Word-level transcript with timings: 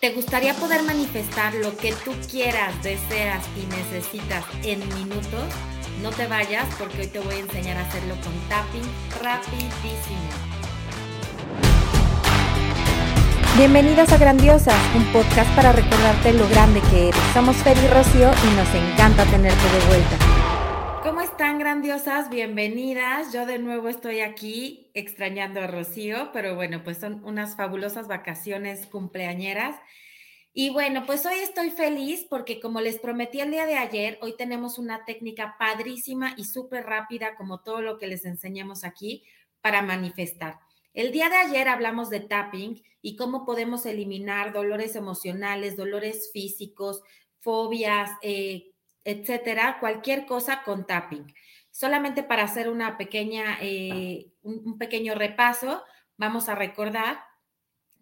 ¿Te 0.00 0.10
gustaría 0.10 0.54
poder 0.54 0.84
manifestar 0.84 1.52
lo 1.54 1.76
que 1.76 1.92
tú 2.04 2.12
quieras, 2.30 2.72
deseas 2.84 3.44
y 3.56 3.66
necesitas 3.66 4.44
en 4.62 4.78
minutos? 4.94 5.42
No 6.00 6.10
te 6.10 6.28
vayas 6.28 6.72
porque 6.78 7.00
hoy 7.00 7.06
te 7.08 7.18
voy 7.18 7.34
a 7.34 7.38
enseñar 7.38 7.76
a 7.76 7.80
hacerlo 7.80 8.14
con 8.22 8.32
tapping 8.48 8.88
rapidísimo. 9.20 10.30
Bienvenidas 13.56 14.12
a 14.12 14.18
Grandiosas, 14.18 14.78
un 14.94 15.04
podcast 15.06 15.52
para 15.56 15.72
recordarte 15.72 16.32
lo 16.32 16.48
grande 16.48 16.80
que 16.92 17.08
eres. 17.08 17.20
Somos 17.34 17.56
Fer 17.56 17.76
y 17.76 17.88
Rocío 17.88 18.30
y 18.30 18.56
nos 18.56 18.72
encanta 18.72 19.24
tenerte 19.24 19.64
de 19.64 19.86
vuelta. 19.88 20.37
¿Cómo 21.38 21.50
están 21.50 21.60
grandiosas? 21.60 22.30
Bienvenidas. 22.30 23.32
Yo 23.32 23.46
de 23.46 23.60
nuevo 23.60 23.88
estoy 23.88 24.22
aquí 24.22 24.90
extrañando 24.92 25.60
a 25.60 25.68
Rocío, 25.68 26.30
pero 26.32 26.56
bueno, 26.56 26.82
pues 26.82 26.98
son 26.98 27.24
unas 27.24 27.54
fabulosas 27.54 28.08
vacaciones 28.08 28.86
cumpleañeras. 28.86 29.76
Y 30.52 30.70
bueno, 30.70 31.06
pues 31.06 31.24
hoy 31.26 31.36
estoy 31.36 31.70
feliz 31.70 32.26
porque 32.28 32.58
como 32.58 32.80
les 32.80 32.98
prometí 32.98 33.38
el 33.38 33.52
día 33.52 33.66
de 33.66 33.76
ayer, 33.76 34.18
hoy 34.20 34.36
tenemos 34.36 34.80
una 34.80 35.04
técnica 35.04 35.54
padrísima 35.60 36.34
y 36.36 36.42
súper 36.42 36.86
rápida 36.86 37.36
como 37.36 37.60
todo 37.60 37.82
lo 37.82 37.98
que 37.98 38.08
les 38.08 38.24
enseñamos 38.24 38.82
aquí 38.82 39.22
para 39.60 39.80
manifestar. 39.80 40.58
El 40.92 41.12
día 41.12 41.28
de 41.28 41.36
ayer 41.36 41.68
hablamos 41.68 42.10
de 42.10 42.18
tapping 42.18 42.82
y 43.00 43.14
cómo 43.14 43.46
podemos 43.46 43.86
eliminar 43.86 44.52
dolores 44.52 44.96
emocionales, 44.96 45.76
dolores 45.76 46.30
físicos, 46.32 47.00
fobias, 47.38 48.10
eh, 48.22 48.72
etcétera, 49.04 49.78
cualquier 49.80 50.26
cosa 50.26 50.62
con 50.62 50.86
tapping. 50.86 51.34
Solamente 51.70 52.22
para 52.22 52.44
hacer 52.44 52.68
una 52.68 52.98
pequeña, 52.98 53.58
eh, 53.60 54.32
un, 54.42 54.78
pequeño 54.78 55.14
repaso, 55.14 55.82
vamos 56.16 56.48
a 56.48 56.54
recordar 56.54 57.20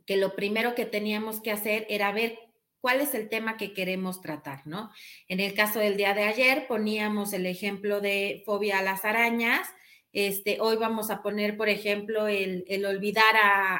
que 0.07 0.17
lo 0.17 0.35
primero 0.35 0.75
que 0.75 0.87
teníamos 0.87 1.41
que 1.41 1.51
hacer 1.51 1.87
era 1.91 2.13
ver 2.13 2.39
cuál 2.81 3.01
es 3.01 3.15
el 3.15 3.29
tema 3.29 3.57
que 3.57 3.73
queremos 3.73 4.21
tratar, 4.21 4.67
¿no? 4.67 4.93
En 5.29 5.41
el 5.41 5.55
caso 5.55 5.81
del 5.81 5.97
día 5.97 6.15
de 6.15 6.25
ayer 6.25 6.67
poníamos 6.69 7.33
el 7.33 7.47
ejemplo 7.47 8.01
de 8.01 8.43
fobia 8.47 8.79
a 8.79 8.83
las 8.83 9.05
arañas. 9.05 9.69
Este, 10.17 10.63
hoy 10.63 10.77
vamos 10.77 11.11
a 11.11 11.21
poner, 11.21 11.59
por 11.59 11.69
ejemplo, 11.69 12.27
el, 12.27 12.65
olvidar 12.87 13.37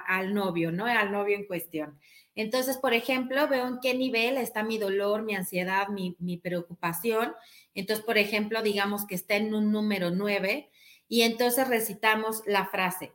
al 0.07 0.35
novio, 0.35 0.71
¿no? 0.71 0.85
Al 0.85 1.11
novio 1.11 1.35
en 1.35 1.47
cuestión. 1.47 1.99
Entonces, 2.35 2.77
por 2.77 2.93
ejemplo, 2.93 3.49
veo 3.49 3.67
en 3.67 3.81
qué 3.81 3.95
nivel 3.95 4.37
está 4.37 4.63
mi 4.63 4.77
dolor, 4.77 5.23
mi 5.23 5.35
ansiedad, 5.35 5.89
mi, 5.89 6.37
preocupación. 6.37 7.33
Entonces, 7.73 8.05
por 8.05 8.19
ejemplo, 8.19 8.61
digamos 8.61 9.07
que 9.07 9.15
está 9.15 9.37
en 9.37 9.55
un 9.55 9.73
número 9.73 10.11
9 10.11 10.69
y 11.09 11.23
entonces 11.23 11.69
recitamos 11.69 12.43
la 12.45 12.67
frase. 12.67 13.15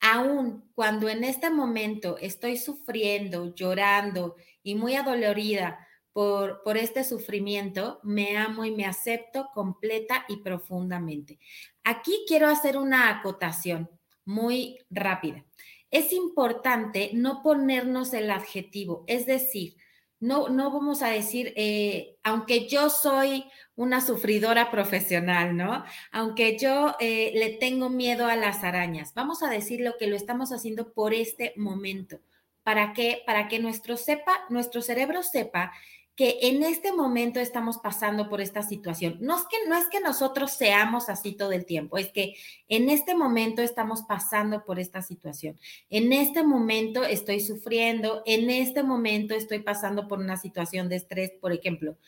Aún 0.00 0.70
cuando 0.74 1.10
en 1.10 1.24
este 1.24 1.50
momento 1.50 2.16
estoy 2.22 2.56
sufriendo, 2.56 3.54
llorando 3.54 4.34
y 4.62 4.76
muy 4.76 4.94
adolorida 4.94 5.85
por, 6.16 6.78
este 6.78 7.04
sufrimiento, 7.04 8.00
me 8.02 8.38
amo 8.38 8.64
y 8.64 8.70
me 8.70 8.86
acepto 8.86 9.50
completa 9.52 10.24
y 10.28 10.38
profundamente. 10.38 11.38
Aquí 11.84 12.24
quiero 12.26 12.48
hacer 12.48 12.78
una 12.78 13.10
acotación 13.10 13.90
muy 14.24 14.78
rápida 14.88 15.44
es 15.90 16.12
importante 16.12 17.10
no 17.14 17.42
ponernos 17.42 18.12
el 18.12 18.30
adjetivo, 18.30 19.04
es 19.06 19.24
decir, 19.24 19.76
no, 20.18 20.48
no 20.48 20.70
vamos 20.70 21.00
a 21.00 21.08
decir, 21.08 21.52
eh, 21.56 22.16
aunque 22.24 22.68
yo 22.68 22.90
soy 22.90 23.44
una 23.76 24.00
sufridora 24.00 24.70
profesional, 24.70 25.56
¿no? 25.56 25.84
Aunque 26.10 26.58
yo 26.58 26.96
eh, 26.98 27.32
le 27.34 27.50
tengo 27.50 27.88
miedo 27.88 28.26
a 28.26 28.34
las 28.34 28.64
arañas, 28.64 29.14
vamos 29.14 29.42
a 29.42 29.48
decir 29.48 29.80
lo 29.80 29.96
que 29.96 30.08
lo 30.08 30.16
estamos 30.16 30.52
haciendo 30.52 30.92
por 30.92 31.14
este 31.14 31.52
momento. 31.56 32.18
¿Para 32.62 32.92
qué? 32.92 33.22
Para 33.24 33.46
que 33.46 33.58
nuestro, 33.58 33.96
sepa, 33.96 34.44
nuestro 34.50 34.82
cerebro 34.82 35.22
sepa 35.22 35.72
que 36.16 36.38
en 36.40 36.62
este 36.62 36.92
momento 36.92 37.40
estamos 37.40 37.76
pasando 37.76 38.30
por 38.30 38.40
esta 38.40 38.62
situación. 38.62 39.18
No 39.20 39.36
es 39.36 39.44
que 39.50 39.68
no 39.68 39.76
es 39.76 39.86
que 39.88 40.00
nosotros 40.00 40.50
seamos 40.52 41.10
así 41.10 41.32
todo 41.32 41.52
el 41.52 41.66
tiempo, 41.66 41.98
es 41.98 42.10
que 42.10 42.34
en 42.68 42.88
este 42.88 43.14
momento 43.14 43.60
estamos 43.60 44.02
pasando 44.02 44.64
por 44.64 44.80
esta 44.80 45.02
situación. 45.02 45.60
En 45.90 46.14
este 46.14 46.42
momento 46.42 47.04
estoy 47.04 47.40
sufriendo, 47.40 48.22
en 48.24 48.48
este 48.48 48.82
momento 48.82 49.34
estoy 49.34 49.58
pasando 49.58 50.08
por 50.08 50.18
una 50.18 50.38
situación 50.38 50.88
de 50.88 50.96
estrés, 50.96 51.32
por 51.38 51.52
ejemplo. 51.52 51.98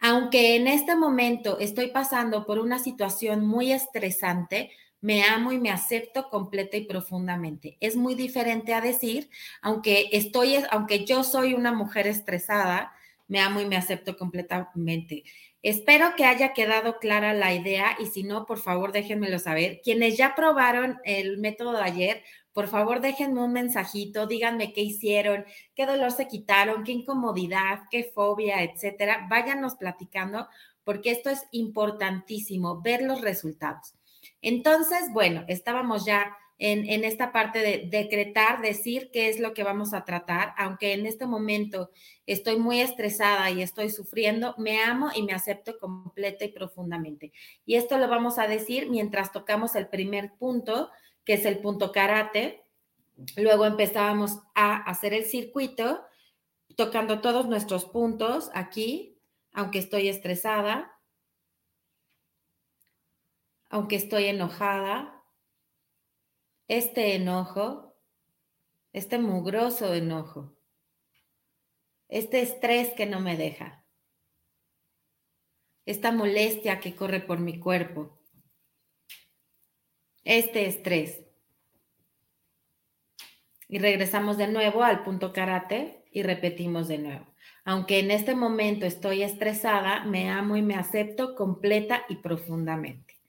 Aunque 0.00 0.56
en 0.56 0.66
este 0.66 0.96
momento 0.96 1.60
estoy 1.60 1.92
pasando 1.92 2.44
por 2.44 2.58
una 2.58 2.80
situación 2.80 3.46
muy 3.46 3.70
estresante, 3.70 4.72
me 5.00 5.22
amo 5.22 5.52
y 5.52 5.58
me 5.58 5.70
acepto 5.70 6.28
completa 6.30 6.76
y 6.76 6.86
profundamente. 6.86 7.76
Es 7.78 7.94
muy 7.94 8.16
diferente 8.16 8.74
a 8.74 8.80
decir, 8.80 9.30
aunque 9.60 10.08
estoy 10.10 10.56
aunque 10.70 11.04
yo 11.04 11.22
soy 11.22 11.54
una 11.54 11.72
mujer 11.72 12.08
estresada, 12.08 12.92
me 13.32 13.40
amo 13.40 13.62
y 13.62 13.64
me 13.64 13.76
acepto 13.76 14.18
completamente. 14.18 15.24
Espero 15.62 16.14
que 16.18 16.26
haya 16.26 16.52
quedado 16.52 16.98
clara 16.98 17.32
la 17.32 17.54
idea 17.54 17.96
y 17.98 18.04
si 18.04 18.24
no, 18.24 18.44
por 18.44 18.58
favor, 18.58 18.92
déjenmelo 18.92 19.38
saber. 19.38 19.80
Quienes 19.82 20.18
ya 20.18 20.34
probaron 20.34 20.98
el 21.04 21.38
método 21.38 21.72
de 21.72 21.82
ayer, 21.82 22.22
por 22.52 22.68
favor, 22.68 23.00
déjenme 23.00 23.42
un 23.42 23.54
mensajito, 23.54 24.26
díganme 24.26 24.74
qué 24.74 24.82
hicieron, 24.82 25.46
qué 25.74 25.86
dolor 25.86 26.10
se 26.10 26.28
quitaron, 26.28 26.84
qué 26.84 26.92
incomodidad, 26.92 27.84
qué 27.90 28.04
fobia, 28.04 28.62
etcétera. 28.64 29.26
Váyanos 29.30 29.76
platicando 29.76 30.46
porque 30.84 31.10
esto 31.10 31.30
es 31.30 31.42
importantísimo, 31.52 32.82
ver 32.82 33.00
los 33.00 33.22
resultados. 33.22 33.94
Entonces, 34.42 35.10
bueno, 35.10 35.44
estábamos 35.48 36.04
ya 36.04 36.36
en, 36.58 37.04
esta 37.04 37.32
parte 37.32 37.58
de 37.58 37.88
decretar, 37.90 38.62
decir 38.62 39.10
qué 39.12 39.28
es 39.28 39.40
lo 39.40 39.52
que 39.52 39.64
vamos 39.64 39.94
a 39.94 40.04
tratar, 40.04 40.54
aunque 40.56 40.92
en 40.92 41.06
este 41.06 41.26
momento 41.26 41.90
estoy 42.26 42.56
muy 42.56 42.80
estresada 42.80 43.50
y 43.50 43.62
estoy 43.62 43.90
sufriendo, 43.90 44.54
me 44.58 44.80
amo 44.80 45.10
y 45.14 45.22
me 45.22 45.32
acepto 45.32 45.78
completa 45.78 46.44
y 46.44 46.52
profundamente. 46.52 47.32
Y 47.66 47.74
esto 47.74 47.98
lo 47.98 48.08
vamos 48.08 48.38
a 48.38 48.46
decir 48.46 48.88
mientras 48.90 49.32
tocamos 49.32 49.74
el 49.74 49.88
primer 49.88 50.32
punto, 50.38 50.90
que 51.24 51.34
es 51.34 51.44
el 51.44 51.58
punto 51.58 51.90
karate. 51.90 52.62
Luego 53.36 53.66
empezábamos 53.66 54.38
a 54.54 54.76
hacer 54.76 55.14
el 55.14 55.24
circuito, 55.24 56.04
tocando 56.76 57.20
todos 57.20 57.48
nuestros 57.48 57.86
puntos 57.86 58.50
aquí, 58.54 59.18
aunque 59.52 59.80
estoy 59.80 60.08
estresada, 60.08 60.92
aunque 63.68 63.96
estoy 63.96 64.26
enojada, 64.26 65.21
este 66.76 67.14
enojo, 67.16 67.98
este 68.94 69.18
mugroso 69.18 69.92
enojo, 69.92 70.56
este 72.08 72.40
estrés 72.40 72.94
que 72.94 73.04
no 73.04 73.20
me 73.20 73.36
deja, 73.36 73.84
esta 75.84 76.12
molestia 76.12 76.80
que 76.80 76.96
corre 76.96 77.20
por 77.20 77.40
mi 77.40 77.60
cuerpo, 77.60 78.18
este 80.24 80.64
estrés. 80.64 81.20
Y 83.68 83.78
regresamos 83.78 84.38
de 84.38 84.48
nuevo 84.48 84.82
al 84.82 85.02
punto 85.02 85.34
karate 85.34 86.06
y 86.10 86.22
repetimos 86.22 86.88
de 86.88 86.96
nuevo. 86.96 87.26
Aunque 87.66 87.98
en 87.98 88.10
este 88.10 88.34
momento 88.34 88.86
estoy 88.86 89.22
estresada, 89.22 90.04
me 90.04 90.30
amo 90.30 90.56
y 90.56 90.62
me 90.62 90.76
acepto 90.76 91.34
completa 91.34 92.06
y 92.08 92.16
profundamente. 92.16 93.21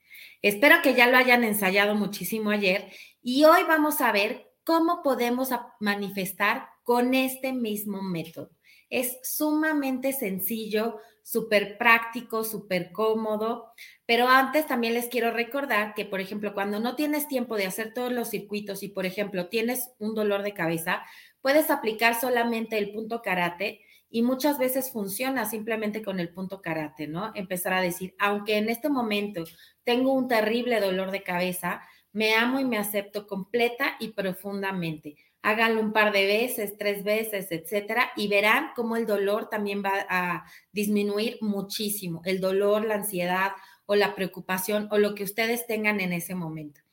Espero 0.44 0.82
que 0.82 0.92
ya 0.92 1.06
lo 1.06 1.16
hayan 1.16 1.42
ensayado 1.42 1.94
muchísimo 1.94 2.50
ayer 2.50 2.92
y 3.22 3.44
hoy 3.44 3.62
vamos 3.66 4.02
a 4.02 4.12
ver 4.12 4.52
cómo 4.62 5.02
podemos 5.02 5.48
manifestar 5.80 6.68
con 6.82 7.14
este 7.14 7.54
mismo 7.54 8.02
método. 8.02 8.50
Es 8.90 9.20
sumamente 9.22 10.12
sencillo, 10.12 10.98
súper 11.22 11.78
práctico, 11.78 12.44
súper 12.44 12.92
cómodo, 12.92 13.72
pero 14.04 14.28
antes 14.28 14.66
también 14.66 14.92
les 14.92 15.06
quiero 15.06 15.30
recordar 15.30 15.94
que, 15.94 16.04
por 16.04 16.20
ejemplo, 16.20 16.52
cuando 16.52 16.78
no 16.78 16.94
tienes 16.94 17.26
tiempo 17.26 17.56
de 17.56 17.64
hacer 17.64 17.94
todos 17.94 18.12
los 18.12 18.28
circuitos 18.28 18.82
y, 18.82 18.88
por 18.88 19.06
ejemplo, 19.06 19.48
tienes 19.48 19.92
un 19.98 20.14
dolor 20.14 20.42
de 20.42 20.52
cabeza, 20.52 21.06
puedes 21.40 21.70
aplicar 21.70 22.20
solamente 22.20 22.76
el 22.76 22.92
punto 22.92 23.22
karate 23.22 23.80
y 24.14 24.22
muchas 24.22 24.60
veces 24.60 24.92
funciona 24.92 25.44
simplemente 25.44 26.00
con 26.00 26.20
el 26.20 26.28
punto 26.28 26.62
karate, 26.62 27.08
¿no? 27.08 27.32
Empezar 27.34 27.72
a 27.72 27.80
decir, 27.80 28.14
aunque 28.20 28.58
en 28.58 28.68
este 28.68 28.88
momento 28.88 29.42
tengo 29.82 30.12
un 30.12 30.28
terrible 30.28 30.78
dolor 30.78 31.10
de 31.10 31.24
cabeza, 31.24 31.82
me 32.12 32.32
amo 32.32 32.60
y 32.60 32.64
me 32.64 32.78
acepto 32.78 33.26
completa 33.26 33.96
y 33.98 34.12
profundamente. 34.12 35.16
Háganlo 35.42 35.80
un 35.80 35.92
par 35.92 36.12
de 36.12 36.26
veces, 36.28 36.78
tres 36.78 37.02
veces, 37.02 37.50
etcétera, 37.50 38.12
y 38.14 38.28
verán 38.28 38.70
cómo 38.76 38.94
el 38.94 39.04
dolor 39.04 39.48
también 39.48 39.82
va 39.84 40.06
a 40.08 40.44
disminuir 40.70 41.38
muchísimo. 41.40 42.22
El 42.24 42.40
dolor, 42.40 42.84
la 42.84 42.94
ansiedad 42.94 43.50
o 43.84 43.96
la 43.96 44.14
preocupación 44.14 44.86
o 44.92 44.98
lo 44.98 45.16
que 45.16 45.24
ustedes 45.24 45.66
tengan 45.66 45.98
en 45.98 46.12
ese 46.12 46.36
momento. 46.36 46.83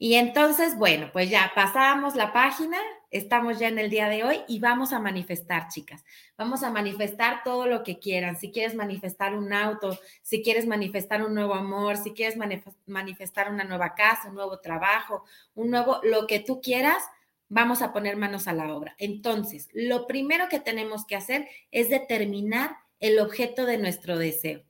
Y 0.00 0.14
entonces, 0.14 0.78
bueno, 0.78 1.10
pues 1.12 1.28
ya 1.28 1.50
pasamos 1.56 2.14
la 2.14 2.32
página, 2.32 2.78
estamos 3.10 3.58
ya 3.58 3.66
en 3.66 3.80
el 3.80 3.90
día 3.90 4.08
de 4.08 4.22
hoy 4.22 4.40
y 4.46 4.60
vamos 4.60 4.92
a 4.92 5.00
manifestar, 5.00 5.66
chicas. 5.68 6.04
Vamos 6.36 6.62
a 6.62 6.70
manifestar 6.70 7.42
todo 7.42 7.66
lo 7.66 7.82
que 7.82 7.98
quieran. 7.98 8.36
Si 8.36 8.52
quieres 8.52 8.76
manifestar 8.76 9.34
un 9.34 9.52
auto, 9.52 9.98
si 10.22 10.40
quieres 10.40 10.68
manifestar 10.68 11.24
un 11.24 11.34
nuevo 11.34 11.54
amor, 11.54 11.96
si 11.96 12.12
quieres 12.12 12.38
manifestar 12.86 13.50
una 13.52 13.64
nueva 13.64 13.94
casa, 13.96 14.28
un 14.28 14.36
nuevo 14.36 14.60
trabajo, 14.60 15.24
un 15.56 15.70
nuevo, 15.72 15.98
lo 16.04 16.28
que 16.28 16.38
tú 16.38 16.60
quieras, 16.60 17.02
vamos 17.48 17.82
a 17.82 17.92
poner 17.92 18.16
manos 18.16 18.46
a 18.46 18.52
la 18.52 18.72
obra. 18.72 18.94
Entonces, 18.98 19.68
lo 19.72 20.06
primero 20.06 20.48
que 20.48 20.60
tenemos 20.60 21.06
que 21.06 21.16
hacer 21.16 21.48
es 21.72 21.88
determinar 21.88 22.76
el 23.00 23.18
objeto 23.18 23.66
de 23.66 23.78
nuestro 23.78 24.16
deseo. 24.16 24.67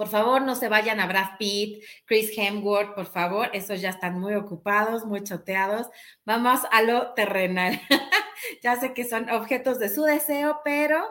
Por 0.00 0.08
favor, 0.08 0.40
no 0.40 0.54
se 0.54 0.70
vayan 0.70 0.98
a 0.98 1.06
Brad 1.06 1.36
Pitt, 1.38 1.84
Chris 2.06 2.32
Hemsworth, 2.34 2.94
por 2.94 3.04
favor, 3.04 3.50
esos 3.52 3.82
ya 3.82 3.90
están 3.90 4.18
muy 4.18 4.32
ocupados, 4.32 5.04
muy 5.04 5.22
choteados. 5.22 5.88
Vamos 6.24 6.60
a 6.70 6.80
lo 6.80 7.12
terrenal. 7.12 7.78
ya 8.62 8.76
sé 8.76 8.94
que 8.94 9.04
son 9.04 9.30
objetos 9.30 9.78
de 9.78 9.88
su 9.88 10.02
deseo, 10.02 10.60
pero 10.64 11.04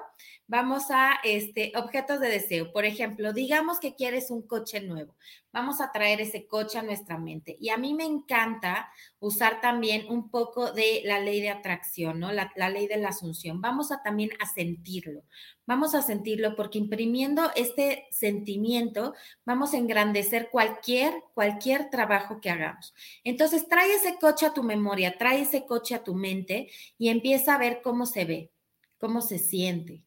vamos 0.48 0.86
a 0.90 1.20
este, 1.24 1.72
objetos 1.76 2.20
de 2.20 2.30
deseo. 2.30 2.74
Por 2.74 2.84
ejemplo, 2.84 3.34
digamos 3.34 3.80
que 3.80 3.96
quieres 3.96 4.32
un 4.32 4.42
coche 4.42 4.82
nuevo. 4.82 5.16
Vamos 5.52 5.82
a 5.82 5.92
traer 5.92 6.22
ese 6.22 6.46
coche 6.46 6.78
a 6.78 6.84
nuestra 6.84 7.18
mente. 7.18 7.58
Y 7.60 7.70
a 7.70 7.78
mí 7.78 7.96
me 7.96 8.04
encanta 8.04 8.92
usar 9.20 9.62
también 9.62 10.06
un 10.08 10.30
poco 10.30 10.72
de 10.72 11.02
la 11.06 11.20
ley 11.20 11.42
de 11.42 11.50
atracción, 11.50 12.20
¿no? 12.20 12.32
La, 12.32 12.52
ley 12.70 12.88
de 12.88 12.98
la 12.98 13.10
asunción. 13.10 13.60
Vamos 13.60 13.92
a 13.92 14.04
también 14.04 14.30
a 14.40 14.46
sentirlo. 14.46 15.24
Vamos 15.66 15.94
a 15.96 16.02
sentirlo 16.02 16.56
porque 16.56 16.78
imprimiendo 16.78 17.52
este 17.56 18.08
sentimiento 18.12 19.14
vamos 19.46 19.74
a 19.74 19.78
engrandecer 19.78 20.50
cualquier, 20.52 21.14
cualquier 21.34 21.90
trabajo 21.90 22.42
que 22.42 22.50
hagamos. 22.50 22.94
Entonces, 23.24 23.68
trae 23.68 23.94
ese 23.94 24.18
coche 24.20 24.48
a 24.48 24.54
tu 24.54 24.64
memoria, 24.64 25.18
trae 25.18 25.42
ese 25.42 25.66
coche 25.66 25.94
a 25.94 26.04
tu 26.04 26.16
mente 26.16 26.70
y 26.98 27.10
empieza 27.20 27.56
a 27.56 27.58
ver 27.58 27.82
cómo 27.84 28.06
se 28.06 28.26
ve, 28.26 28.52
cómo 28.98 29.22
se 29.22 29.40
siente 29.40 30.04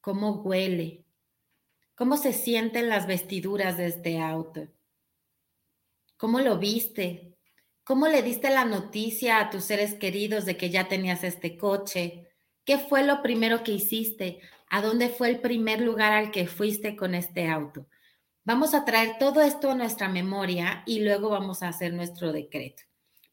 cómo 0.00 0.42
huele, 0.42 1.04
cómo 1.94 2.16
se 2.16 2.32
sienten 2.32 2.88
las 2.88 3.06
vestiduras 3.06 3.76
de 3.76 3.86
este 3.86 4.18
auto, 4.18 4.68
cómo 6.16 6.40
lo 6.40 6.58
viste, 6.58 7.36
cómo 7.84 8.08
le 8.08 8.22
diste 8.22 8.50
la 8.50 8.64
noticia 8.64 9.40
a 9.40 9.50
tus 9.50 9.64
seres 9.64 9.94
queridos 9.94 10.46
de 10.46 10.56
que 10.56 10.70
ya 10.70 10.88
tenías 10.88 11.22
este 11.22 11.56
coche, 11.56 12.28
qué 12.64 12.78
fue 12.78 13.04
lo 13.04 13.22
primero 13.22 13.62
que 13.62 13.72
hiciste, 13.72 14.40
a 14.70 14.80
dónde 14.80 15.08
fue 15.08 15.28
el 15.28 15.40
primer 15.40 15.80
lugar 15.80 16.12
al 16.12 16.30
que 16.30 16.46
fuiste 16.46 16.96
con 16.96 17.14
este 17.14 17.48
auto. 17.48 17.86
Vamos 18.44 18.72
a 18.72 18.84
traer 18.84 19.18
todo 19.18 19.42
esto 19.42 19.70
a 19.70 19.74
nuestra 19.74 20.08
memoria 20.08 20.82
y 20.86 21.00
luego 21.00 21.28
vamos 21.28 21.62
a 21.62 21.68
hacer 21.68 21.92
nuestro 21.92 22.32
decreto. 22.32 22.89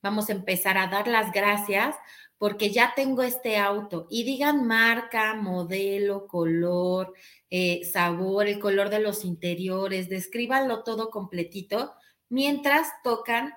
Vamos 0.07 0.29
a 0.29 0.31
empezar 0.31 0.77
a 0.77 0.87
dar 0.87 1.05
las 1.05 1.33
gracias 1.33 1.93
porque 2.37 2.71
ya 2.71 2.93
tengo 2.95 3.23
este 3.23 3.57
auto 3.57 4.07
y 4.09 4.23
digan 4.23 4.65
marca, 4.65 5.33
modelo, 5.33 6.27
color, 6.27 7.13
eh, 7.49 7.83
sabor, 7.83 8.47
el 8.47 8.57
color 8.57 8.89
de 8.89 8.99
los 9.01 9.25
interiores, 9.25 10.07
descríbanlo 10.07 10.83
todo 10.83 11.09
completito 11.09 11.93
mientras 12.29 12.87
tocan 13.03 13.53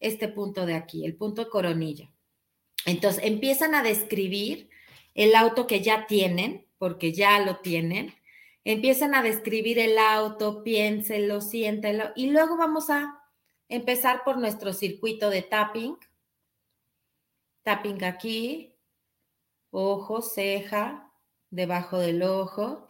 este 0.00 0.28
punto 0.28 0.64
de 0.64 0.76
aquí, 0.76 1.04
el 1.04 1.14
punto 1.14 1.50
coronilla. 1.50 2.10
Entonces 2.86 3.22
empiezan 3.24 3.74
a 3.74 3.82
describir 3.82 4.70
el 5.14 5.34
auto 5.34 5.66
que 5.66 5.82
ya 5.82 6.06
tienen, 6.06 6.66
porque 6.78 7.12
ya 7.12 7.38
lo 7.40 7.58
tienen. 7.58 8.14
Empiezan 8.64 9.14
a 9.14 9.22
describir 9.22 9.78
el 9.78 9.98
auto, 9.98 10.64
piénselo, 10.64 11.42
siéntelo 11.42 12.12
y 12.16 12.28
luego 12.30 12.56
vamos 12.56 12.88
a 12.88 13.21
empezar 13.72 14.22
por 14.22 14.36
nuestro 14.36 14.74
circuito 14.74 15.30
de 15.30 15.40
tapping. 15.40 15.96
Tapping 17.62 18.04
aquí, 18.04 18.76
ojo, 19.70 20.20
ceja, 20.20 21.10
debajo 21.48 21.98
del 21.98 22.22
ojo, 22.22 22.88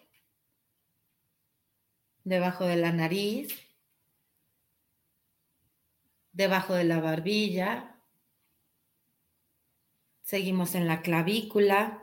debajo 2.25 2.64
de 2.64 2.76
la 2.76 2.90
nariz, 2.90 3.55
debajo 6.32 6.75
de 6.75 6.85
la 6.85 7.00
barbilla. 7.00 8.00
Seguimos 10.23 10.75
en 10.75 10.88
la 10.88 11.00
clavícula. 11.02 11.99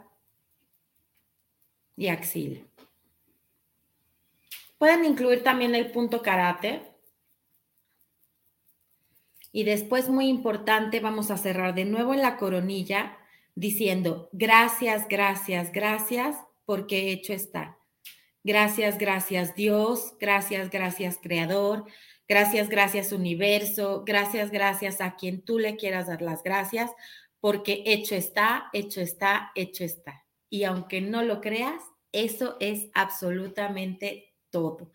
Y 1.97 2.07
axila. 2.07 2.61
Pueden 4.77 5.03
incluir 5.03 5.43
también 5.43 5.75
el 5.75 5.91
punto 5.91 6.21
karate 6.21 6.88
y 9.51 9.63
después, 9.63 10.09
muy 10.09 10.27
importante, 10.27 10.99
vamos 10.99 11.31
a 11.31 11.37
cerrar 11.37 11.73
de 11.73 11.85
nuevo 11.85 12.13
en 12.13 12.21
la 12.21 12.37
coronilla 12.37 13.17
diciendo, 13.55 14.29
gracias, 14.31 15.07
gracias, 15.07 15.71
gracias, 15.71 16.37
porque 16.65 17.11
hecho 17.11 17.33
está. 17.33 17.77
Gracias, 18.43 18.97
gracias 18.97 19.53
Dios, 19.53 20.13
gracias, 20.19 20.69
gracias 20.69 21.19
Creador, 21.21 21.85
gracias, 22.27 22.69
gracias 22.69 23.11
Universo, 23.11 24.03
gracias, 24.05 24.49
gracias 24.49 25.01
a 25.01 25.15
quien 25.17 25.41
tú 25.41 25.59
le 25.59 25.75
quieras 25.75 26.07
dar 26.07 26.21
las 26.21 26.41
gracias, 26.41 26.91
porque 27.41 27.83
hecho 27.85 28.15
está, 28.15 28.69
hecho 28.71 29.01
está, 29.01 29.51
hecho 29.55 29.83
está. 29.83 30.23
Y 30.49 30.63
aunque 30.63 31.01
no 31.01 31.21
lo 31.21 31.41
creas, 31.41 31.83
eso 32.11 32.55
es 32.61 32.87
absolutamente 32.93 34.33
todo. 34.49 34.91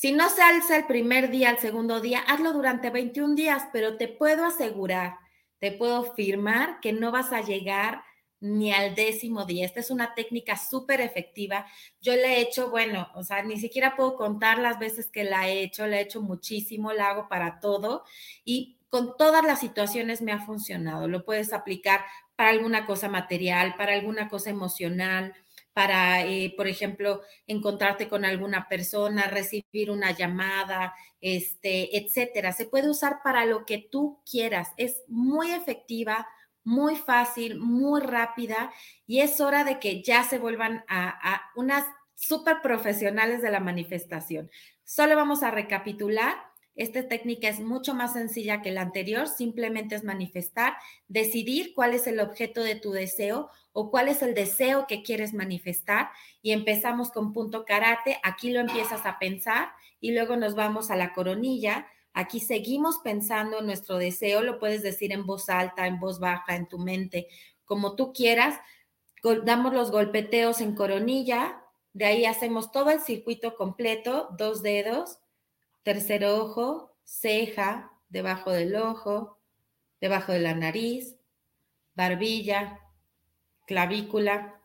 Si 0.00 0.12
no 0.12 0.30
se 0.30 0.42
alza 0.42 0.76
el 0.76 0.86
primer 0.86 1.28
día, 1.28 1.50
el 1.50 1.58
segundo 1.58 2.00
día, 2.00 2.20
hazlo 2.20 2.52
durante 2.52 2.88
21 2.88 3.34
días, 3.34 3.64
pero 3.72 3.96
te 3.96 4.06
puedo 4.06 4.44
asegurar, 4.44 5.16
te 5.58 5.72
puedo 5.72 6.14
firmar 6.14 6.78
que 6.80 6.92
no 6.92 7.10
vas 7.10 7.32
a 7.32 7.40
llegar 7.40 8.04
ni 8.38 8.72
al 8.72 8.94
décimo 8.94 9.44
día. 9.44 9.66
Esta 9.66 9.80
es 9.80 9.90
una 9.90 10.14
técnica 10.14 10.56
súper 10.56 11.00
efectiva. 11.00 11.66
Yo 12.00 12.14
la 12.14 12.28
he 12.28 12.40
hecho, 12.40 12.70
bueno, 12.70 13.08
o 13.16 13.24
sea, 13.24 13.42
ni 13.42 13.58
siquiera 13.58 13.96
puedo 13.96 14.14
contar 14.14 14.60
las 14.60 14.78
veces 14.78 15.10
que 15.10 15.24
la 15.24 15.48
he 15.48 15.62
hecho, 15.64 15.84
la 15.88 15.98
he 15.98 16.02
hecho 16.02 16.22
muchísimo, 16.22 16.92
la 16.92 17.10
hago 17.10 17.28
para 17.28 17.58
todo 17.58 18.04
y 18.44 18.78
con 18.90 19.16
todas 19.16 19.44
las 19.44 19.58
situaciones 19.58 20.22
me 20.22 20.30
ha 20.30 20.46
funcionado. 20.46 21.08
Lo 21.08 21.24
puedes 21.24 21.52
aplicar 21.52 22.04
para 22.36 22.50
alguna 22.50 22.86
cosa 22.86 23.08
material, 23.08 23.74
para 23.76 23.94
alguna 23.94 24.28
cosa 24.28 24.50
emocional, 24.50 25.34
para, 25.78 26.26
eh, 26.26 26.52
por 26.56 26.66
ejemplo, 26.66 27.22
encontrarte 27.46 28.08
con 28.08 28.24
alguna 28.24 28.68
persona, 28.68 29.28
recibir 29.28 29.92
una 29.92 30.10
llamada, 30.10 30.92
este, 31.20 31.96
etcétera. 31.96 32.50
Se 32.50 32.66
puede 32.66 32.90
usar 32.90 33.20
para 33.22 33.46
lo 33.46 33.64
que 33.64 33.78
tú 33.78 34.20
quieras. 34.28 34.70
Es 34.76 35.04
muy 35.06 35.52
efectiva, 35.52 36.26
muy 36.64 36.96
fácil, 36.96 37.60
muy 37.60 38.00
rápida 38.00 38.72
y 39.06 39.20
es 39.20 39.40
hora 39.40 39.62
de 39.62 39.78
que 39.78 40.02
ya 40.02 40.24
se 40.24 40.40
vuelvan 40.40 40.84
a, 40.88 41.10
a 41.10 41.42
unas 41.54 41.84
súper 42.16 42.60
profesionales 42.60 43.40
de 43.40 43.52
la 43.52 43.60
manifestación. 43.60 44.50
Solo 44.82 45.14
vamos 45.14 45.44
a 45.44 45.52
recapitular 45.52 46.48
esta 46.78 47.08
técnica 47.08 47.48
es 47.48 47.58
mucho 47.58 47.92
más 47.92 48.12
sencilla 48.12 48.62
que 48.62 48.70
la 48.70 48.82
anterior, 48.82 49.26
simplemente 49.26 49.96
es 49.96 50.04
manifestar, 50.04 50.74
decidir 51.08 51.74
cuál 51.74 51.92
es 51.92 52.06
el 52.06 52.20
objeto 52.20 52.62
de 52.62 52.76
tu 52.76 52.92
deseo 52.92 53.50
o 53.80 53.92
cuál 53.92 54.08
es 54.08 54.22
el 54.22 54.34
deseo 54.34 54.88
que 54.88 55.04
quieres 55.04 55.34
manifestar 55.34 56.10
y 56.42 56.50
empezamos 56.50 57.12
con 57.12 57.32
punto 57.32 57.64
karate, 57.64 58.18
aquí 58.24 58.50
lo 58.50 58.58
empiezas 58.58 59.06
a 59.06 59.20
pensar 59.20 59.70
y 60.00 60.10
luego 60.10 60.34
nos 60.34 60.56
vamos 60.56 60.90
a 60.90 60.96
la 60.96 61.12
coronilla, 61.12 61.86
aquí 62.12 62.40
seguimos 62.40 62.98
pensando 63.04 63.60
en 63.60 63.66
nuestro 63.66 63.96
deseo, 63.96 64.42
lo 64.42 64.58
puedes 64.58 64.82
decir 64.82 65.12
en 65.12 65.26
voz 65.26 65.48
alta, 65.48 65.86
en 65.86 66.00
voz 66.00 66.18
baja, 66.18 66.56
en 66.56 66.66
tu 66.66 66.80
mente, 66.80 67.28
como 67.64 67.94
tú 67.94 68.12
quieras, 68.12 68.58
damos 69.44 69.72
los 69.72 69.92
golpeteos 69.92 70.60
en 70.60 70.74
coronilla, 70.74 71.62
de 71.92 72.06
ahí 72.06 72.24
hacemos 72.24 72.72
todo 72.72 72.90
el 72.90 72.98
circuito 72.98 73.54
completo, 73.54 74.26
dos 74.36 74.60
dedos 74.60 75.20
tercer 75.84 76.24
ojo, 76.24 76.96
ceja, 77.04 77.92
debajo 78.08 78.50
del 78.50 78.74
ojo, 78.74 79.38
debajo 80.00 80.32
de 80.32 80.40
la 80.40 80.56
nariz, 80.56 81.14
barbilla, 81.94 82.80
clavícula 83.68 84.60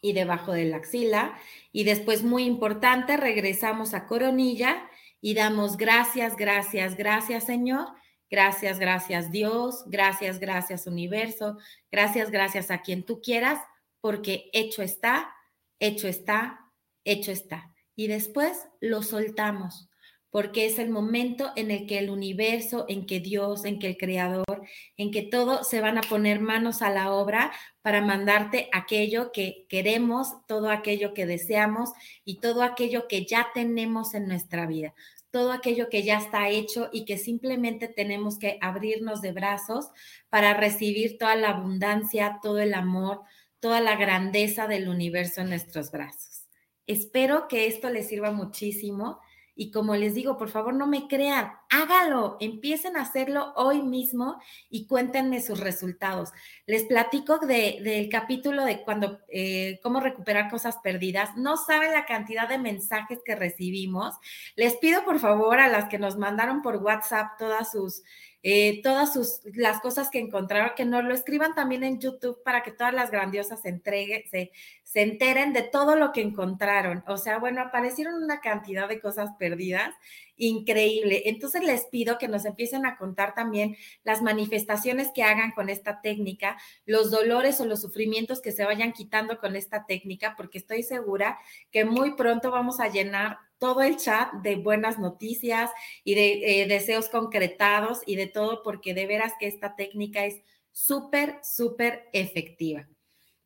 y 0.00 0.12
debajo 0.14 0.52
de 0.52 0.64
la 0.64 0.78
axila. 0.78 1.36
Y 1.72 1.84
después, 1.84 2.22
muy 2.22 2.44
importante, 2.44 3.16
regresamos 3.18 3.92
a 3.92 4.06
coronilla 4.06 4.88
y 5.20 5.34
damos 5.34 5.76
gracias, 5.76 6.36
gracias, 6.36 6.96
gracias 6.96 7.44
Señor. 7.44 7.88
Gracias, 8.30 8.78
gracias 8.78 9.30
Dios, 9.30 9.84
gracias, 9.86 10.38
gracias 10.38 10.86
universo, 10.86 11.56
gracias, 11.90 12.30
gracias 12.30 12.70
a 12.70 12.82
quien 12.82 13.02
tú 13.02 13.22
quieras, 13.22 13.58
porque 14.02 14.50
hecho 14.52 14.82
está, 14.82 15.34
hecho 15.80 16.08
está, 16.08 16.70
hecho 17.04 17.32
está. 17.32 17.72
Y 17.96 18.06
después 18.06 18.68
lo 18.80 19.02
soltamos 19.02 19.88
porque 20.30 20.66
es 20.66 20.78
el 20.78 20.90
momento 20.90 21.52
en 21.56 21.70
el 21.70 21.86
que 21.86 21.98
el 21.98 22.10
universo, 22.10 22.84
en 22.88 23.06
que 23.06 23.20
Dios, 23.20 23.64
en 23.64 23.78
que 23.78 23.88
el 23.88 23.96
Creador, 23.96 24.57
en 24.96 25.10
que 25.10 25.22
todo 25.22 25.64
se 25.64 25.80
van 25.80 25.98
a 25.98 26.02
poner 26.02 26.40
manos 26.40 26.82
a 26.82 26.90
la 26.90 27.12
obra 27.12 27.52
para 27.82 28.00
mandarte 28.00 28.68
aquello 28.72 29.32
que 29.32 29.66
queremos, 29.68 30.28
todo 30.46 30.70
aquello 30.70 31.14
que 31.14 31.26
deseamos 31.26 31.90
y 32.24 32.40
todo 32.40 32.62
aquello 32.62 33.08
que 33.08 33.26
ya 33.26 33.48
tenemos 33.54 34.14
en 34.14 34.28
nuestra 34.28 34.66
vida, 34.66 34.94
todo 35.30 35.52
aquello 35.52 35.88
que 35.88 36.02
ya 36.02 36.18
está 36.18 36.48
hecho 36.48 36.88
y 36.92 37.04
que 37.04 37.18
simplemente 37.18 37.88
tenemos 37.88 38.38
que 38.38 38.58
abrirnos 38.60 39.20
de 39.20 39.32
brazos 39.32 39.88
para 40.28 40.54
recibir 40.54 41.18
toda 41.18 41.36
la 41.36 41.50
abundancia, 41.50 42.38
todo 42.42 42.58
el 42.58 42.74
amor, 42.74 43.22
toda 43.60 43.80
la 43.80 43.96
grandeza 43.96 44.66
del 44.66 44.88
universo 44.88 45.40
en 45.40 45.50
nuestros 45.50 45.90
brazos. 45.90 46.46
Espero 46.86 47.48
que 47.48 47.66
esto 47.66 47.90
les 47.90 48.08
sirva 48.08 48.30
muchísimo 48.30 49.20
Y 49.60 49.72
como 49.72 49.96
les 49.96 50.14
digo, 50.14 50.38
por 50.38 50.50
favor, 50.50 50.72
no 50.72 50.86
me 50.86 51.08
crean, 51.08 51.50
hágalo, 51.68 52.36
empiecen 52.38 52.96
a 52.96 53.02
hacerlo 53.02 53.52
hoy 53.56 53.82
mismo 53.82 54.40
y 54.70 54.86
cuéntenme 54.86 55.42
sus 55.42 55.58
resultados. 55.58 56.30
Les 56.64 56.84
platico 56.84 57.38
del 57.38 58.08
capítulo 58.08 58.64
de 58.64 58.82
cuando, 58.82 59.18
eh, 59.26 59.80
cómo 59.82 59.98
recuperar 59.98 60.48
cosas 60.48 60.76
perdidas. 60.76 61.36
No 61.36 61.56
saben 61.56 61.92
la 61.92 62.06
cantidad 62.06 62.48
de 62.48 62.58
mensajes 62.58 63.18
que 63.24 63.34
recibimos. 63.34 64.14
Les 64.54 64.76
pido, 64.76 65.04
por 65.04 65.18
favor, 65.18 65.58
a 65.58 65.66
las 65.66 65.88
que 65.88 65.98
nos 65.98 66.16
mandaron 66.16 66.62
por 66.62 66.76
WhatsApp 66.76 67.32
todas 67.36 67.72
sus 67.72 68.04
eh, 68.42 68.80
todas 68.82 69.42
las 69.54 69.80
cosas 69.80 70.10
que 70.10 70.20
encontraron, 70.20 70.72
que 70.76 70.84
nos 70.84 71.04
lo 71.04 71.12
escriban 71.12 71.54
también 71.54 71.82
en 71.82 71.98
YouTube 71.98 72.42
para 72.44 72.62
que 72.62 72.70
todas 72.70 72.94
las 72.94 73.10
grandiosas 73.10 73.62
se, 73.62 73.68
entreguen, 73.68 74.22
se, 74.30 74.52
se 74.84 75.02
enteren 75.02 75.52
de 75.52 75.62
todo 75.62 75.96
lo 75.96 76.12
que 76.12 76.20
encontraron. 76.22 77.02
O 77.08 77.16
sea, 77.16 77.38
bueno, 77.38 77.60
aparecieron 77.60 78.22
una 78.22 78.40
cantidad 78.40 78.88
de 78.88 79.00
cosas 79.00 79.30
perdidas 79.38 79.94
increíble. 80.36 81.24
Entonces 81.26 81.62
les 81.64 81.86
pido 81.86 82.16
que 82.16 82.28
nos 82.28 82.44
empiecen 82.44 82.86
a 82.86 82.96
contar 82.96 83.34
también 83.34 83.76
las 84.04 84.22
manifestaciones 84.22 85.10
que 85.12 85.24
hagan 85.24 85.50
con 85.50 85.68
esta 85.68 86.00
técnica, 86.00 86.56
los 86.86 87.10
dolores 87.10 87.60
o 87.60 87.66
los 87.66 87.82
sufrimientos 87.82 88.40
que 88.40 88.52
se 88.52 88.64
vayan 88.64 88.92
quitando 88.92 89.38
con 89.38 89.56
esta 89.56 89.84
técnica, 89.84 90.34
porque 90.36 90.58
estoy 90.58 90.82
segura 90.82 91.38
que 91.70 91.84
muy 91.84 92.14
pronto 92.14 92.50
vamos 92.50 92.80
a 92.80 92.88
llenar 92.88 93.38
todo 93.58 93.82
el 93.82 93.96
chat 93.96 94.32
de 94.34 94.56
buenas 94.56 94.98
noticias 94.98 95.70
y 96.04 96.14
de 96.14 96.62
eh, 96.62 96.66
deseos 96.66 97.08
concretados 97.08 98.00
y 98.06 98.16
de 98.16 98.26
todo, 98.26 98.62
porque 98.62 98.94
de 98.94 99.06
veras 99.06 99.32
que 99.38 99.46
esta 99.46 99.76
técnica 99.76 100.24
es 100.24 100.40
súper, 100.72 101.38
súper 101.42 102.08
efectiva. 102.12 102.88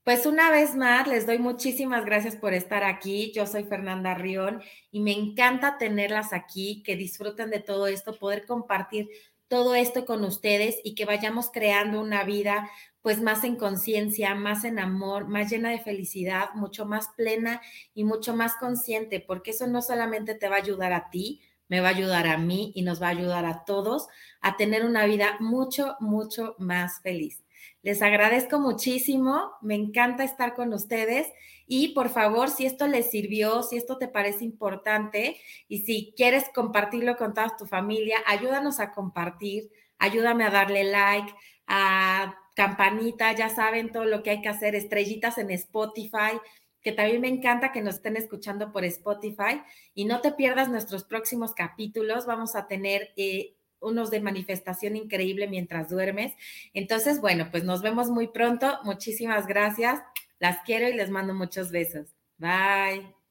Pues 0.04 0.26
una 0.26 0.50
vez 0.50 0.74
más, 0.74 1.06
les 1.06 1.26
doy 1.26 1.38
muchísimas 1.38 2.04
gracias 2.04 2.34
por 2.34 2.54
estar 2.54 2.82
aquí. 2.82 3.30
Yo 3.34 3.46
soy 3.46 3.62
Fernanda 3.62 4.14
Rión 4.14 4.60
y 4.90 5.00
me 5.00 5.12
encanta 5.12 5.78
tenerlas 5.78 6.32
aquí, 6.32 6.82
que 6.82 6.96
disfruten 6.96 7.50
de 7.50 7.60
todo 7.60 7.86
esto, 7.86 8.18
poder 8.18 8.44
compartir 8.44 9.08
todo 9.52 9.74
esto 9.74 10.06
con 10.06 10.24
ustedes 10.24 10.78
y 10.82 10.94
que 10.94 11.04
vayamos 11.04 11.50
creando 11.52 12.00
una 12.00 12.24
vida 12.24 12.70
pues 13.02 13.20
más 13.20 13.44
en 13.44 13.56
conciencia, 13.56 14.34
más 14.34 14.64
en 14.64 14.78
amor, 14.78 15.28
más 15.28 15.50
llena 15.50 15.68
de 15.68 15.78
felicidad, 15.78 16.54
mucho 16.54 16.86
más 16.86 17.10
plena 17.18 17.60
y 17.92 18.04
mucho 18.04 18.34
más 18.34 18.56
consciente, 18.56 19.20
porque 19.20 19.50
eso 19.50 19.66
no 19.66 19.82
solamente 19.82 20.34
te 20.34 20.48
va 20.48 20.56
a 20.56 20.60
ayudar 20.60 20.94
a 20.94 21.10
ti, 21.10 21.42
me 21.68 21.82
va 21.82 21.88
a 21.88 21.90
ayudar 21.90 22.28
a 22.28 22.38
mí 22.38 22.72
y 22.74 22.80
nos 22.80 23.02
va 23.02 23.08
a 23.08 23.10
ayudar 23.10 23.44
a 23.44 23.66
todos 23.66 24.08
a 24.40 24.56
tener 24.56 24.86
una 24.86 25.04
vida 25.04 25.36
mucho, 25.38 25.96
mucho 26.00 26.54
más 26.58 27.02
feliz. 27.02 27.41
Les 27.82 28.00
agradezco 28.00 28.60
muchísimo, 28.60 29.52
me 29.60 29.74
encanta 29.74 30.22
estar 30.22 30.54
con 30.54 30.72
ustedes 30.72 31.26
y 31.66 31.94
por 31.94 32.10
favor, 32.10 32.48
si 32.48 32.64
esto 32.64 32.86
les 32.86 33.10
sirvió, 33.10 33.64
si 33.64 33.76
esto 33.76 33.98
te 33.98 34.06
parece 34.06 34.44
importante 34.44 35.36
y 35.66 35.78
si 35.78 36.14
quieres 36.16 36.44
compartirlo 36.54 37.16
con 37.16 37.34
toda 37.34 37.56
tu 37.56 37.66
familia, 37.66 38.18
ayúdanos 38.26 38.78
a 38.78 38.92
compartir, 38.92 39.70
ayúdame 39.98 40.44
a 40.44 40.50
darle 40.50 40.84
like, 40.84 41.34
a 41.66 42.36
campanita, 42.54 43.32
ya 43.32 43.48
saben 43.48 43.90
todo 43.90 44.04
lo 44.04 44.22
que 44.22 44.30
hay 44.30 44.42
que 44.42 44.48
hacer, 44.48 44.76
estrellitas 44.76 45.38
en 45.38 45.50
Spotify, 45.50 46.38
que 46.82 46.92
también 46.92 47.20
me 47.20 47.28
encanta 47.28 47.72
que 47.72 47.82
nos 47.82 47.96
estén 47.96 48.16
escuchando 48.16 48.72
por 48.72 48.84
Spotify 48.84 49.62
y 49.94 50.04
no 50.04 50.20
te 50.20 50.32
pierdas 50.32 50.68
nuestros 50.68 51.04
próximos 51.04 51.52
capítulos. 51.54 52.26
Vamos 52.26 52.54
a 52.54 52.66
tener 52.66 53.12
eh, 53.16 53.56
unos 53.82 54.10
de 54.10 54.20
manifestación 54.20 54.96
increíble 54.96 55.48
mientras 55.48 55.88
duermes. 55.88 56.32
Entonces, 56.74 57.20
bueno, 57.20 57.48
pues 57.50 57.64
nos 57.64 57.82
vemos 57.82 58.10
muy 58.10 58.28
pronto. 58.28 58.78
Muchísimas 58.84 59.46
gracias. 59.46 60.00
Las 60.38 60.58
quiero 60.64 60.88
y 60.88 60.94
les 60.94 61.10
mando 61.10 61.34
muchos 61.34 61.70
besos. 61.70 62.08
Bye. 62.38 63.21